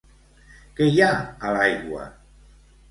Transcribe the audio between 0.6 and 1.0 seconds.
Què